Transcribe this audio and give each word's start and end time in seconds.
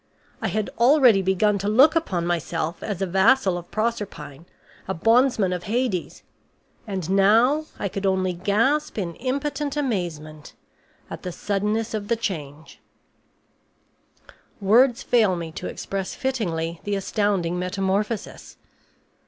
I 0.41 0.47
had 0.47 0.71
already 0.79 1.21
begun 1.21 1.59
to 1.59 1.67
look 1.69 1.95
upon 1.95 2.25
myself 2.25 2.81
as 2.81 3.03
a 3.03 3.05
vassal 3.05 3.55
of 3.55 3.69
Proserpine, 3.69 4.47
a 4.87 4.95
bondsman 4.95 5.53
of 5.53 5.65
Hades, 5.65 6.23
and 6.87 7.07
now 7.07 7.65
I 7.77 7.87
could 7.87 8.07
only 8.07 8.33
gasp 8.33 8.97
in 8.97 9.13
impotent 9.17 9.77
amazement 9.77 10.55
at 11.11 11.21
the 11.21 11.31
suddenness 11.31 11.93
of 11.93 12.07
the 12.07 12.15
change; 12.15 12.79
words 14.59 15.03
fail 15.03 15.35
me 15.35 15.51
to 15.51 15.67
express 15.67 16.15
fittingly 16.15 16.81
the 16.83 16.95
astounding 16.95 17.59
metamorphosis. 17.59 18.57